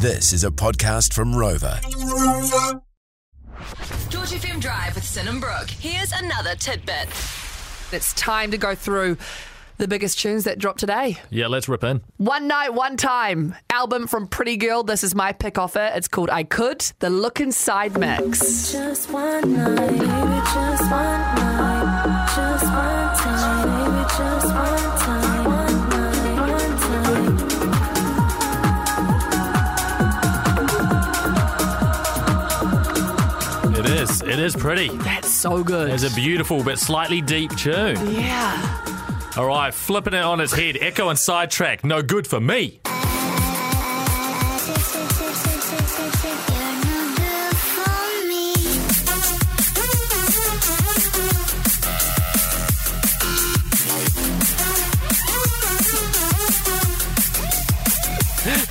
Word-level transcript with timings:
This 0.00 0.32
is 0.32 0.44
a 0.44 0.50
podcast 0.50 1.12
from 1.12 1.32
Rova. 1.32 1.80
George 4.10 4.30
FM 4.30 4.60
Drive 4.60 4.94
with 4.94 5.02
Sin 5.04 5.26
and 5.26 5.40
Brooke. 5.40 5.70
Here's 5.70 6.12
another 6.12 6.54
tidbit. 6.54 7.08
It's 7.90 8.12
time 8.14 8.50
to 8.52 8.58
go 8.58 8.74
through 8.76 9.16
the 9.78 9.88
biggest 9.88 10.20
tunes 10.20 10.44
that 10.44 10.58
dropped 10.58 10.78
today. 10.80 11.18
Yeah, 11.30 11.48
let's 11.48 11.68
rip 11.68 11.82
in. 11.82 12.02
One 12.16 12.46
Night, 12.46 12.74
One 12.74 12.96
Time 12.96 13.56
album 13.70 14.06
from 14.06 14.28
Pretty 14.28 14.56
Girl. 14.56 14.82
This 14.84 15.02
is 15.02 15.14
my 15.14 15.32
pick 15.32 15.58
off 15.58 15.74
it. 15.74 15.92
It's 15.96 16.06
called 16.08 16.30
I 16.30 16.44
Could, 16.44 16.80
the 17.00 17.10
Look 17.10 17.40
Inside 17.40 17.98
mix. 17.98 18.72
Just 18.72 19.10
one 19.10 19.52
night, 19.54 19.96
just 19.96 20.90
one 20.90 21.34
night, 21.34 22.32
just 22.36 22.64
one 22.66 23.16
time, 23.16 23.87
It 34.38 34.44
is 34.44 34.54
pretty. 34.54 34.88
That's 34.98 35.28
so 35.28 35.64
good. 35.64 35.90
It's 35.90 36.04
a 36.04 36.14
beautiful 36.14 36.62
but 36.62 36.78
slightly 36.78 37.20
deep 37.20 37.50
tune. 37.56 37.96
yeah. 38.12 39.32
All 39.36 39.46
right, 39.46 39.74
flipping 39.74 40.14
it 40.14 40.22
on 40.22 40.40
its 40.40 40.52
head. 40.52 40.76
Ekko 40.76 41.10
and 41.10 41.18
sidetrack. 41.18 41.82
No 41.84 42.02
good 42.02 42.24
for 42.24 42.40
me. 42.40 42.80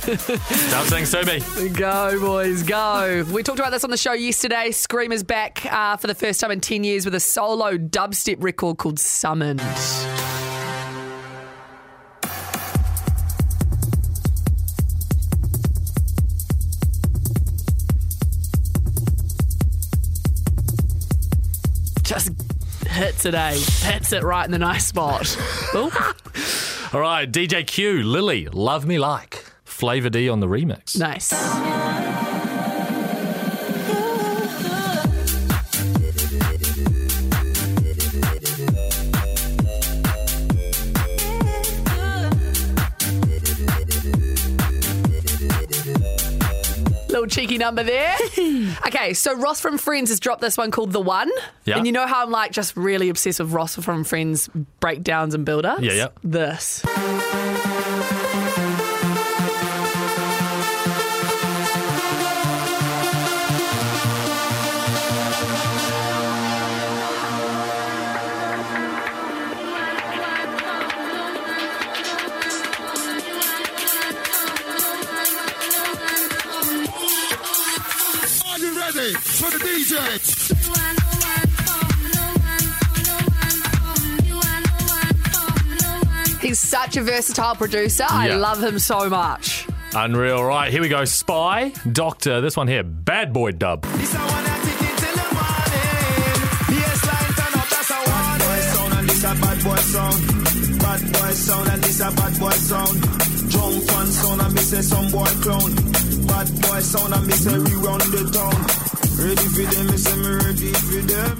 Don't 0.08 0.86
sing 0.86 1.04
to 1.04 1.26
me. 1.26 1.68
Go, 1.68 2.18
boys, 2.18 2.62
go. 2.62 3.26
We 3.30 3.42
talked 3.42 3.58
about 3.58 3.72
this 3.72 3.84
on 3.84 3.90
the 3.90 3.98
show 3.98 4.14
yesterday. 4.14 4.70
Skream's 4.70 5.22
back 5.22 5.66
uh, 5.70 5.98
for 5.98 6.06
the 6.06 6.14
first 6.14 6.40
time 6.40 6.50
in 6.50 6.62
10 6.62 6.82
years 6.82 7.04
with 7.04 7.14
a 7.14 7.20
solo 7.20 7.76
dubstep 7.76 8.42
record 8.42 8.78
called 8.78 8.98
Summoned. 8.98 9.60
Just 22.02 22.30
hits 22.86 23.22
today. 23.22 23.58
Hits 23.58 24.14
it 24.14 24.22
right 24.22 24.46
in 24.46 24.52
the 24.52 24.58
nice 24.58 24.86
spot. 24.86 25.36
All 25.74 27.00
right, 27.00 27.30
DJ 27.30 27.66
Q, 27.66 28.04
Lily, 28.04 28.46
Love 28.46 28.86
Me 28.86 28.98
Like. 28.98 29.37
Flava 29.78 30.10
D 30.10 30.28
on 30.28 30.40
the 30.40 30.48
remix. 30.48 30.98
Nice. 30.98 31.32
Little 47.08 47.28
cheeky 47.28 47.56
number 47.56 47.84
there. 47.84 48.16
okay, 48.88 49.14
so 49.14 49.36
Ross 49.36 49.60
from 49.60 49.78
Friends 49.78 50.10
has 50.10 50.18
dropped 50.18 50.40
this 50.40 50.56
one 50.56 50.72
called 50.72 50.90
The 50.90 51.00
One. 51.00 51.30
Yeah. 51.66 51.76
And 51.76 51.86
you 51.86 51.92
know 51.92 52.08
how 52.08 52.24
I'm 52.24 52.32
like 52.32 52.50
just 52.50 52.76
really 52.76 53.10
obsessed 53.10 53.38
with 53.38 53.52
Ross 53.52 53.76
from 53.76 54.02
Friends 54.02 54.50
breakdowns 54.80 55.34
and 55.34 55.44
build 55.44 55.64
ups? 55.64 55.82
Yeah, 55.82 55.92
yeah. 55.92 56.08
This. 56.24 56.84
Are 78.98 79.00
ready 79.00 79.14
for 79.14 79.50
the 79.50 79.58
DJ? 79.58 80.98
He's 86.40 86.58
such 86.58 86.96
a 86.96 87.02
versatile 87.02 87.54
producer. 87.54 88.06
I 88.08 88.28
Yeah. 88.28 88.36
love 88.36 88.62
him 88.62 88.78
so 88.78 89.08
much. 89.08 89.66
Unreal. 89.94 90.42
Right, 90.44 90.70
here 90.72 90.80
we 90.80 90.88
go. 90.88 91.00
S.P.Y, 91.00 91.72
Doktor. 91.92 92.40
This 92.40 92.56
one 92.56 92.66
here, 92.68 92.82
Bad 92.82 93.32
Boy 93.32 93.52
Dub. 93.52 93.82
This 93.82 94.14
a 94.14 94.18
one 94.18 94.44
I 94.46 94.58
take 94.66 94.82
it 94.82 94.96
till 94.98 95.16
the 95.16 95.28
morning. 95.38 96.78
Yes, 96.78 97.04
line 97.06 97.32
turn 97.38 97.54
up, 97.60 97.68
that's 97.68 97.90
a 97.90 98.00
one 98.18 98.38
boy 98.38 98.60
sound 98.72 98.92
and 98.98 99.08
this 99.08 99.24
a 99.24 99.34
bad 99.42 99.58
boy 99.64 99.76
sound. 99.94 100.18
Bad 100.78 101.00
boy 101.12 101.30
sound 101.46 101.68
and 101.68 101.82
this 101.82 102.00
a 102.00 102.10
bad 102.18 102.34
boy 102.40 102.50
sound. 102.70 102.96
Drum 103.50 103.74
fan 103.88 104.06
sound 104.06 104.40
and 104.42 104.54
me 104.54 104.60
say 104.60 104.82
some 104.82 105.08
boy 105.10 105.30
clown. 105.42 105.70
Bad 106.28 106.48
boy 106.62 106.80
sound 106.80 107.14
and 107.14 107.26
me 107.26 107.32
say 107.32 107.58
we 107.58 107.74
run 107.86 107.98
the 108.12 108.22
town. 108.32 108.57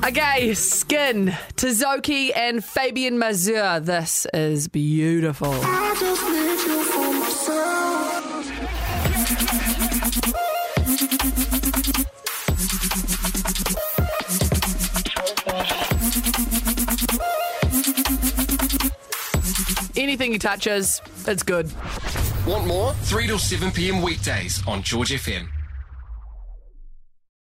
Okay, 0.05 0.53
Skin, 0.55 1.33
Tisoki, 1.55 2.33
and 2.35 2.65
Fabian 2.65 3.21
Mazur. 3.21 3.79
This 3.79 4.27
is 4.35 4.67
beautiful. 4.67 5.53
I 5.53 5.95
just 6.01 6.25
need 6.29 6.59
you 6.67 6.83
for 6.83 7.13
myself. 7.13 8.19
Anything 19.97 20.33
he 20.33 20.39
touches, 20.41 21.01
it's 21.29 21.45
good. 21.45 21.71
Want 22.45 22.67
more? 22.67 22.93
3 23.05 23.29
till 23.29 23.39
7 23.39 23.71
p.m. 23.71 24.03
weekdays 24.03 24.67
on 24.67 24.83
George 24.83 25.11
FM. 25.11 25.47